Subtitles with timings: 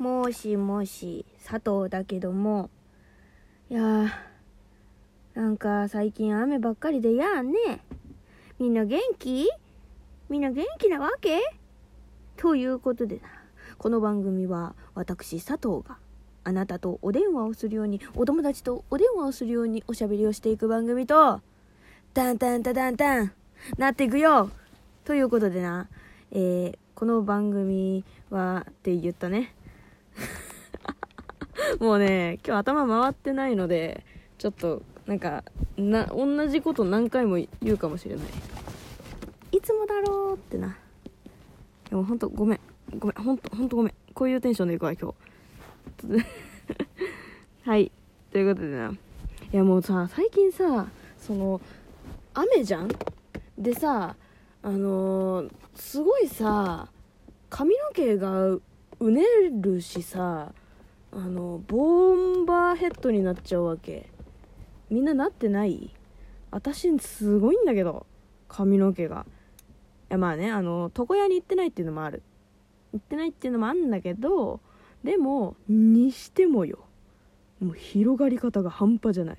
[0.00, 2.70] もしもし、佐藤だけども、
[3.68, 4.10] いやー、
[5.34, 7.84] なんか最近雨ばっかりでやんね。
[8.58, 9.46] みんな元気？
[10.30, 11.42] みんな元気なわけ？
[12.38, 13.22] ということでな、
[13.76, 15.98] この番組は私佐藤が
[16.44, 21.42] あなたとお電話をするように、お友達とお電話をするようにおしゃべりをしていく番組と、
[22.14, 23.32] タンタンタタンタン、
[23.76, 24.50] なっていくよ。
[25.04, 25.90] ということでな、
[26.30, 29.54] えー、この番組はって言ったね。
[31.78, 34.04] もうね、今日頭回ってないので、
[34.38, 35.44] ちょっと、なんか、
[35.76, 38.24] な、同じこと何回も言うかもしれない。
[39.52, 40.76] いつもだろうってな。
[41.88, 42.60] でもほんとごめん。
[42.98, 43.22] ごめん。
[43.22, 43.94] ほんと、ほんとごめん。
[44.14, 45.14] こういうテンションでいくわ、今
[46.08, 46.24] 日。
[47.68, 47.92] はい。
[48.32, 48.92] ということでな。
[49.52, 51.60] いやもうさ、最近さ、その、
[52.34, 52.88] 雨じゃん？
[53.58, 54.16] でさ、
[54.62, 56.88] あのー、すごいさ、
[57.48, 58.62] 髪の毛がう
[59.00, 59.22] ね
[59.60, 60.52] るしさ、
[61.12, 64.08] あのボンバーヘッドになっちゃうわけ。
[64.90, 65.94] みんななってない？
[66.50, 68.06] 私すごいんだけど
[68.48, 69.26] 髪の毛が。
[70.10, 72.22] いやまあねあの床屋に行ってないっていうのもある。
[72.92, 74.60] 行ってないっていうのもあるんだけど
[75.04, 76.80] でもにしてもよ。
[77.60, 79.38] もう広がり方が半端じゃない。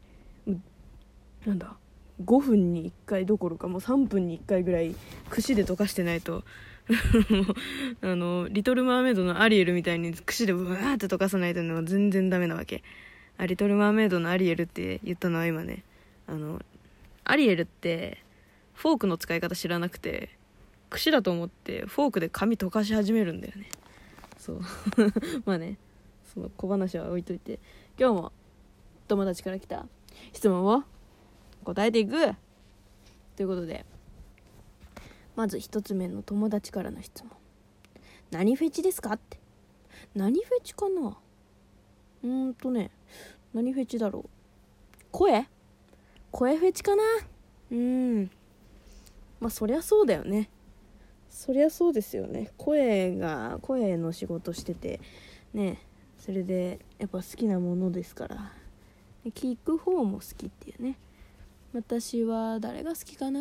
[1.45, 1.75] なんだ
[2.23, 4.95] 5分に1回どころかもう3分に1回ぐらい
[5.29, 6.43] 串で溶かしてないと
[8.01, 12.83] あの、リトル・マーメイドのアリエルみたいに串でブワーって溶かさないとのは全然ダメなわけ。
[13.37, 15.83] あ、リトル・マーメイドのアリエルって言ったのは今ね、
[16.27, 16.61] あの、
[17.23, 18.17] アリエルって
[18.73, 20.29] フォークの使い方知らなくて、
[20.89, 23.69] 串だと思ってフォークで紙溶かし始めるんだよね。
[24.37, 24.61] そう。
[25.45, 25.77] まあね、
[26.33, 27.59] その小話は置いといて、
[27.97, 28.31] 今日も
[29.07, 29.85] 友達から来た
[30.33, 30.83] 質問を
[31.63, 32.35] 答えていく
[33.35, 33.85] ということで、
[35.41, 37.31] まず1つ目の友達からの質問。
[38.29, 39.39] 何フェチですかって。
[40.13, 41.17] 何フェチかな。
[42.23, 42.91] うーんとね
[43.51, 44.29] 何フェチだろう。
[45.09, 45.47] 声？
[46.29, 47.01] 声フェチかな？
[47.71, 48.29] うん。
[49.39, 50.47] まあそりゃそうだよね。
[51.27, 52.51] そりゃそうですよね。
[52.57, 55.01] 声が声の仕事してて
[55.55, 55.79] ね
[56.19, 58.51] それでやっぱ好きなものですから。
[59.25, 60.99] 聞く方も好きっていうね。
[61.73, 63.39] 私は誰が好きかな？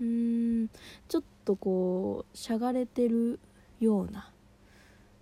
[0.00, 0.68] うん。
[1.08, 3.40] ちょっとこうしゃがれてる
[3.80, 4.30] ような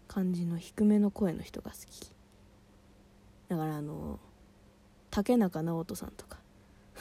[0.07, 2.11] 感じの低めの声の人が好き。
[3.49, 4.19] だからあの
[5.11, 6.39] 竹中直人さんとか。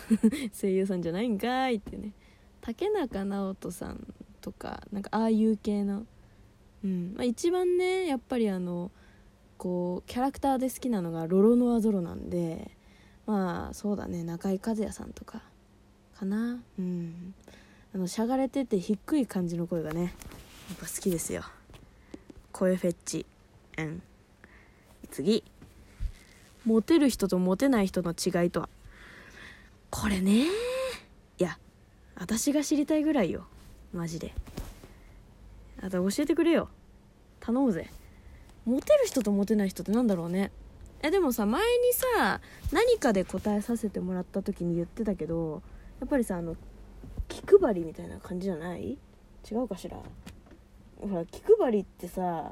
[0.59, 2.13] 声優さんじゃないんかいってね。
[2.61, 6.05] 竹中直人さんとかなんかああいう系の。
[6.83, 7.13] うん。
[7.15, 8.89] まあ、一番ねやっぱりあの
[9.57, 12.71] こうキャラクターで好きなのがロロノアゾロなんで。
[13.25, 14.23] まあそうだね。
[14.23, 15.41] 中井和也さんとか
[16.17, 16.61] かな。
[16.79, 17.33] うん。
[17.93, 21.43] あのしゃがれてて低い感じの声がねやっぱ好きですよ。
[22.51, 23.25] 声フェッチ。
[23.77, 24.01] うん。
[25.11, 25.43] 次。
[26.65, 28.69] モテる人とモテない人の違いとは？
[29.89, 30.45] これね。
[30.45, 30.47] い
[31.37, 31.57] や
[32.15, 33.45] 私が知りたいぐらいよ。
[33.93, 34.33] マジで。
[35.81, 36.69] あと教えてくれよ。
[37.39, 37.89] 頼むぜ。
[38.65, 40.51] モテる人とモテない人ってなんだろうね。
[41.03, 42.41] えでもさ前にさ
[42.71, 45.61] 何かで答えさせてもらった時に言ってたけど
[45.99, 46.55] やっぱりさあの
[47.27, 48.97] 気配りみたいな感じじゃない？
[49.49, 49.97] 違うかしら？
[50.99, 52.51] ほら気配りってさ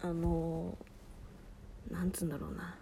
[0.00, 0.76] あの
[1.90, 2.76] なんつうんだろうな。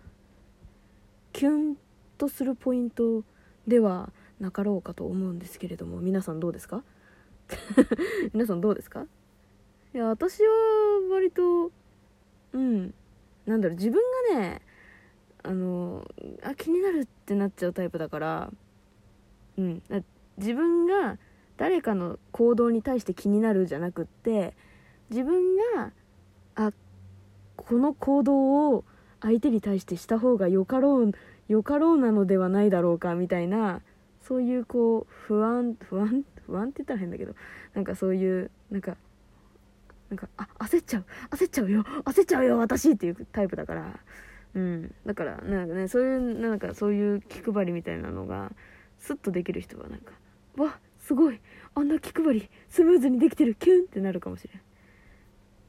[1.33, 1.77] キュン
[2.19, 3.25] とするポイント
[3.67, 6.85] ではなかろうかと思うんですけれども皆さんどうですか？
[8.35, 9.07] 皆さんどうですか？
[9.95, 10.49] いや私は
[11.11, 11.73] 割と
[12.53, 12.95] うん。
[13.47, 14.01] なんだろう自分
[14.35, 14.61] がね
[15.43, 16.07] あの
[16.45, 18.51] あ気になるってなっちゃうタイプだから
[19.59, 19.83] うん。
[20.39, 21.19] 自分が
[21.59, 24.55] 誰かの行動に対して気になるじゃなくって
[25.11, 25.93] 自分が
[26.57, 26.73] あ
[27.57, 28.85] この行動を
[29.21, 31.13] 相手に対してした方がよかろう
[31.49, 33.83] よかろうなのではないだろうかみたいな
[34.23, 37.35] そういうこう不安不安不安って言ったら変だけど
[37.75, 38.97] なんかそういうなんか
[40.11, 41.05] なんかあ焦っちゃう。
[41.31, 41.85] 焦っちゃうよ。
[42.05, 44.01] 焦っちゃうよ私っていうタイプだから。
[44.55, 44.95] うん。
[45.07, 48.51] だからなんかねそういうなんかそういう気配りみたいなのが
[48.99, 50.13] スッとできる人はなんか
[50.57, 51.41] わすごい。
[51.75, 53.55] あんな気配りスムーズにできてる。
[53.55, 54.59] キュンってなるかもしれん。
[54.59, 54.61] っ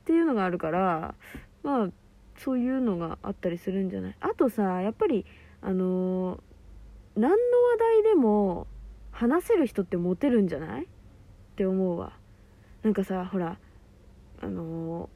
[0.06, 1.14] ていうのがあるから
[1.62, 1.88] まあ
[2.40, 4.16] そういうのがあったりするんじゃない。
[4.20, 5.28] あとさやっぱり
[5.62, 6.40] あのー、
[7.20, 7.38] 何の話
[8.02, 8.66] 題でも
[9.12, 10.86] 話せる人ってモテるんじゃない？
[10.86, 10.88] っ
[11.56, 12.14] て思うわ。
[12.82, 13.60] なんかさほら
[14.42, 15.10] あの、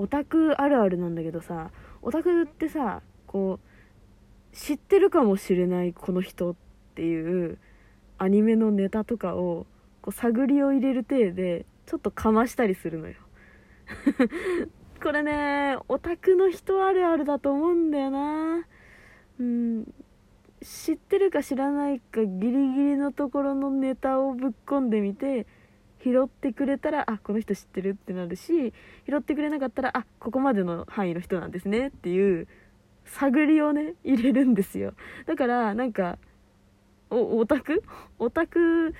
[0.00, 6.54] オタクあるあるなんだけどさオタクってさこう知ってるかもしれないこの人っ
[6.94, 7.58] ていう
[8.16, 9.66] アニメのネタとかを
[10.00, 13.14] こう探りを入れる体でちょっとかましたりするのよ。
[15.02, 18.66] これねオタクの人あるあるだと思うんだよな。
[19.38, 19.94] うん
[20.62, 25.46] 知ってるか知らないかギリギリのところのネタをぶっ込んでみて
[26.02, 28.72] 拾ってくれたらあこの人知ってるってなるし
[29.06, 32.48] 拾ってくれなかったらあここまでの範囲の人なんですねっていう
[33.04, 34.94] 探りをね入れるんですよ。
[35.26, 36.18] だからなんか
[37.10, 37.82] オタク？
[38.18, 38.94] オタク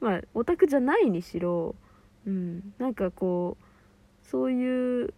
[0.00, 1.74] まあオタクじゃないにしろ
[2.26, 5.12] うんなんかこうそういう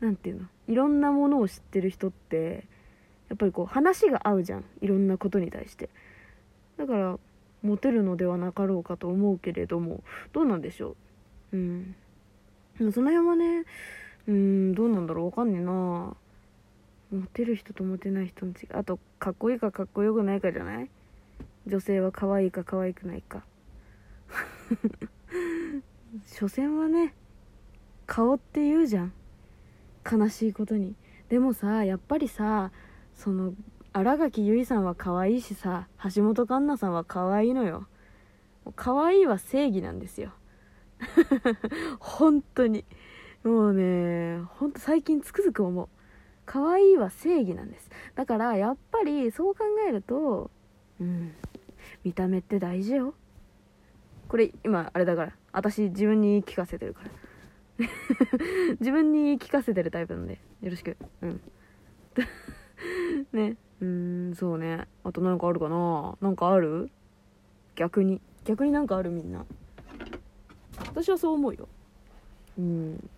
[0.00, 2.66] なんていうのいろんなものを知ってる人って
[3.28, 5.90] やっぱりこう話が合うじゃんいろんなことに対して。
[6.78, 7.18] だから
[7.62, 10.96] モテるのではなかろうかと思うけれどもどうなんでしょ
[11.52, 11.56] う？
[11.56, 11.94] うん。
[12.92, 13.64] その辺はね
[14.26, 15.26] うんどうなんだろう？
[15.26, 16.16] わかんねえな。
[17.12, 18.68] モテる人とモテない人の違い。
[18.72, 20.90] あとかっこいいかかっこよくないかじゃない？
[21.66, 23.44] 女性は可愛いか可愛くないか。
[26.26, 27.14] 所詮はね
[28.06, 29.12] 顔って言うじゃん。
[30.10, 30.94] 悲しいことに。
[31.28, 32.70] でもさやっぱりさ
[33.14, 33.54] その
[33.94, 37.86] 新垣結衣さんは可愛いしさ橋本環奈さんは可愛いのよ。
[38.74, 40.32] 可愛いは正義なんですよ。
[42.00, 42.84] 本当に。
[43.44, 45.88] もうねほんと最近つくづく思う。
[46.46, 47.90] 可愛いは正義なんです。
[48.14, 50.50] だからやっぱりそう考えると
[50.98, 51.32] うん
[52.02, 53.14] 見た目って大事よ。
[54.28, 55.32] これ今あれだから。
[55.52, 57.10] 私自分に言い聞かせてるから。
[58.80, 60.96] 自分に言い聞かせてるタイプなんでよろしく。
[61.20, 61.40] うん。
[63.32, 63.56] ね。
[63.82, 64.86] うーんそうね。
[65.02, 66.16] あとなんかあるかな？
[66.20, 66.88] なんかある？
[67.74, 68.20] 逆に。
[68.44, 69.44] 逆になんかあるみんな。
[70.94, 71.68] 私はそう思うよ。
[72.58, 73.10] うん。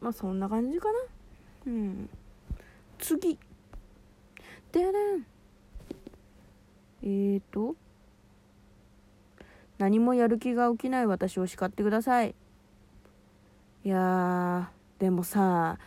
[0.00, 0.98] まあそんな感じかな。
[1.66, 2.08] うん。
[2.98, 3.38] 次。
[4.70, 5.26] でれん。
[7.02, 7.74] えーと。
[9.78, 12.36] 何もやる気が起きない私を叱ってください。
[13.84, 15.78] いやでもさ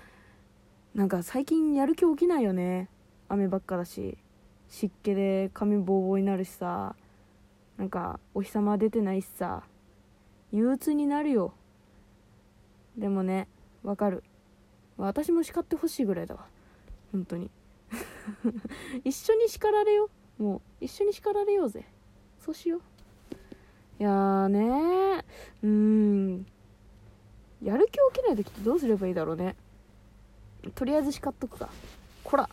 [0.97, 2.89] なんか最近やる気起きないよね。
[3.29, 4.17] 雨ばっかだし。
[4.67, 6.95] 湿気で髪ボーボーになるしさ。
[7.77, 9.61] なんかお日様出てないしさ。
[10.51, 11.53] 憂鬱になるよ。
[12.97, 13.47] でもね
[13.83, 14.23] わかる。
[14.97, 16.47] 私も叱ってほしいぐらいだわ。
[17.11, 17.51] 本当に。
[19.05, 20.09] 一緒に叱られよ
[20.39, 21.85] もう一緒に叱られようぜ。
[22.39, 22.81] そうしよう。
[23.99, 25.23] いやーねー。
[25.61, 26.45] うん。
[27.61, 29.55] やる気起きない時ってどうすればいいだろうね。
[30.75, 31.69] とりあえず叱っとくか。
[32.23, 32.49] こら。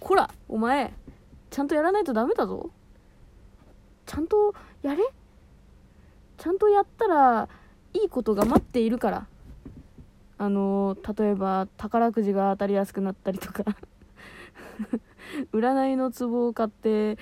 [0.00, 0.92] こらお前
[1.50, 2.70] ちゃんとやらないとダメだぞ。
[4.06, 5.02] ちゃんとやれ。
[6.36, 7.48] ちゃんとやったら
[7.94, 9.26] いいことが待っているから。
[10.36, 13.64] あの例えば宝くじが当たりやすくなったりとか。
[15.52, 17.16] 占いの壺を買ってえっ、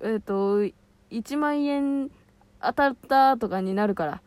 [0.00, 0.62] ー、と
[1.10, 2.10] 1万円
[2.60, 4.22] 当たったとかになるから。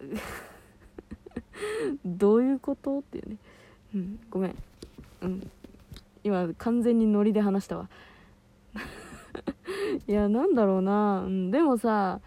[2.04, 3.00] どういうこと？
[3.00, 3.36] っていうね。
[3.94, 4.56] うん、ごめん。
[5.22, 5.50] うん。
[6.22, 7.88] 今、完全にノリで話したわ。
[10.06, 11.24] いや、なんだろうな。
[11.26, 12.20] うん、でもさ、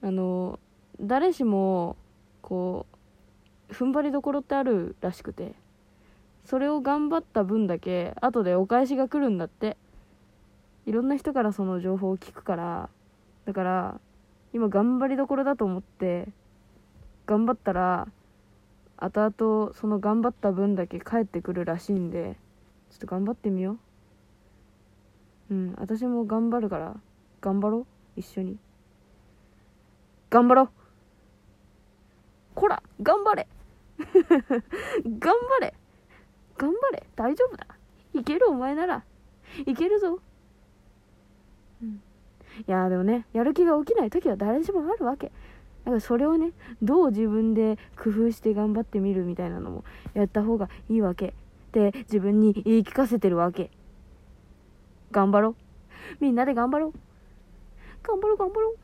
[0.00, 0.58] あの、
[1.00, 1.96] 誰しも、
[2.40, 2.86] こ
[3.70, 5.54] う、踏ん張りどころってあるらしくて、
[6.44, 9.76] それを頑張った分だけ、後でお返しが来るんだって。
[10.84, 12.88] いろんな人からその情報を聞くから、
[13.44, 14.00] だから、
[14.52, 16.28] 今頑張りどころだと思って、
[17.26, 18.08] 頑張ったら、
[19.02, 22.36] 後々その頑張った分だけ返ってくるらしいんで
[22.90, 23.78] ちょっと頑張ってみよ
[25.50, 25.54] う。
[25.54, 26.94] うん私も頑張るから
[27.40, 27.86] 頑張ろう
[28.20, 28.58] 一緒に。
[30.30, 30.70] 頑張ろう。
[32.54, 33.48] こら頑張れ。
[33.98, 35.74] 頑張れ。
[36.56, 37.02] 頑張れ。
[37.16, 37.66] 大丈夫だ。
[38.14, 39.04] いけるお前なら。
[39.66, 40.20] いけるぞ。
[41.82, 42.00] うん。
[42.68, 45.32] いやでもねやる気が起きない時は誰しもあるわけ。
[45.84, 49.84] だかそれをねどう自分で工夫して頑張ってみるみたいなのも
[50.14, 51.28] やった方がいいわけ。
[51.28, 51.32] っ
[51.72, 53.70] て自分に言い聞かせてるわけ。
[55.10, 55.54] 頑張ろう。
[56.20, 56.92] みんなで頑張ろう。
[58.02, 58.74] 頑張ろう頑張ろ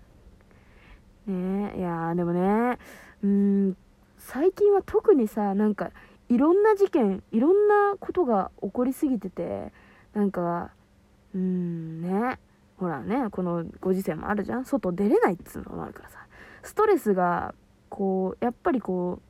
[1.26, 1.30] う。
[1.30, 2.78] ねえいやでもね
[3.22, 3.76] うん
[4.16, 5.90] 最近は特にさなんか
[6.30, 9.72] いろんな事件いろんなことが起こりすぎてて
[10.14, 10.70] なんか
[11.34, 12.38] うんね
[12.78, 14.64] ほらねこのご時世もあるじゃん。
[14.64, 16.27] 外出れないっつうのもあるからさ。
[16.68, 17.54] ストレスが
[17.88, 19.20] こうやっぱりこ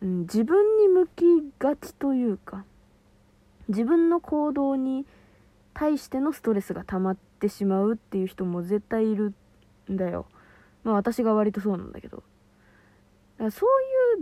[0.00, 1.24] う、うん、自分に向き
[1.58, 2.64] がちというか
[3.68, 5.06] 自分の行動に
[5.74, 9.34] 対してのストレスが溜まってしまうっていう人も絶対いる
[9.90, 10.26] んだよ。
[10.84, 12.22] まあ私が割とそうなんだけど。
[13.38, 13.66] だそ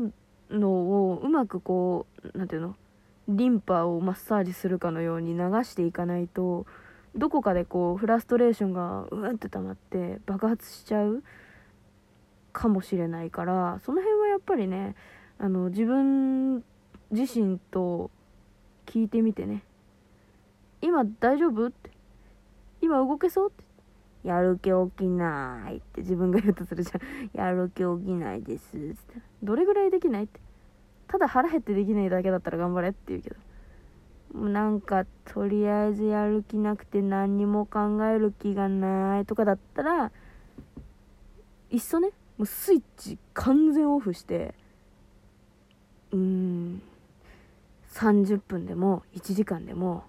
[0.00, 2.76] ういうのをうまくこう何て言うの
[3.28, 6.64] リンパをマッサージするかのように流していかないと
[7.14, 11.22] どこかでこうフラストレーションがうわって溜まって爆発しちゃう
[12.58, 14.96] かもしれないからその辺はやっぱりね
[15.38, 16.64] あの自分
[17.10, 18.10] 自身と
[18.86, 19.62] 聞いてみてね。
[20.80, 21.90] 今大丈夫って。
[22.80, 23.64] 今動けそうって。
[24.28, 26.00] やる気起きないって。
[26.00, 27.00] 自分が言うとするじゃん。
[27.38, 28.96] やる気起きないですって。
[29.42, 30.40] どれぐらいできないって。
[31.06, 33.36] ただ腹減ってできないだけだったら頑張れって言うけど。
[34.38, 40.12] なんかとりあえずやる気なくて何にも考える気がないとかだったら
[41.70, 42.10] いっそね。
[42.38, 44.54] もうスイッチ完全オフして
[46.12, 46.82] うん
[47.92, 50.04] 30分でも1時間でも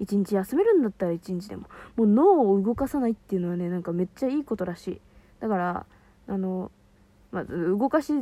[0.00, 5.00] 1日休めるんだったら1日でももう脳を動かさないっていうのはねなんかめっちゃいいことらしい。
[5.40, 5.86] だから
[6.28, 6.70] あの
[7.30, 8.12] まず動かし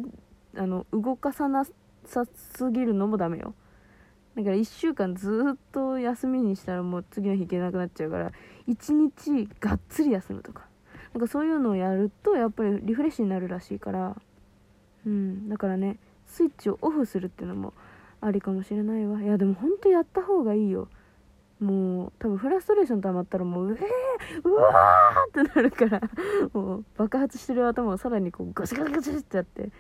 [0.57, 1.65] あの動かさな
[2.05, 3.55] さすぎるのもダメよ。
[4.37, 8.33] だから1週間ずっと休みにしたらもう次の日行けなくなっちゃうから
[8.69, 10.70] 1日がっつり休むとか。
[11.15, 14.17] なんかそういうのをやるとやっぱりリフレッシュになるらしいから
[15.07, 17.75] うんだからねスイッチをオフするっていうのも
[18.21, 19.21] ありかもしれないわ。
[19.23, 20.89] いやでもほんとやった方がいいよ。
[21.59, 26.01] もう多分フラストレーション溜まったらもううえーうわーってなるから
[26.55, 29.71] もう爆発してる頭をさらにこうガシガシガシってやって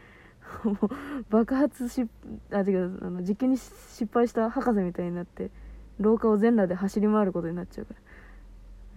[0.62, 0.88] もう
[1.30, 2.06] 爆発し
[2.52, 5.50] あ違うあの実験に失敗した博士みたいになって
[5.98, 8.00] 廊下を全裸で走り回ることになっちゃうから。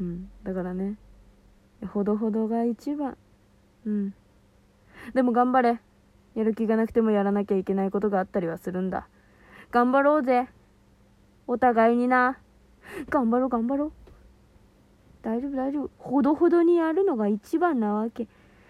[0.01, 0.95] うんだからね
[1.85, 3.17] ほどほどが一番。
[3.85, 4.13] うん。
[5.13, 5.79] でも頑張れ。
[6.35, 9.07] やる気がなくてもやらなきゃいけないことがあったりはするんだ。
[9.71, 10.47] 頑張ろうぜ。
[11.47, 12.39] お互いにな。
[13.09, 13.91] 頑張ろう頑張ろう。
[15.21, 15.91] 大丈夫大丈夫。
[15.97, 18.27] ほどほどにやるのが一番なわけ。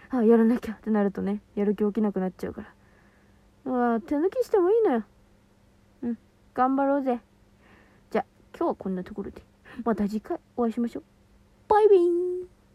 [0.10, 2.62] あやらなきゃってなるとねやる気起きなくなっちゃうか
[3.66, 3.96] ら。
[3.96, 5.04] あ手抜きしてもいいのよ。
[6.04, 6.18] うん。
[6.54, 7.20] 頑張ろうぜ。
[8.12, 9.42] じゃあ今日はこんなところで。
[9.84, 11.04] また次回お会いしましょう。
[11.68, 12.53] バイビー